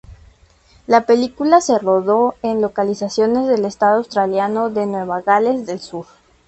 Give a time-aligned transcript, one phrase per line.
[0.87, 6.07] La película se rodó en localizaciones del estado australiano de Nueva Gales del Sur.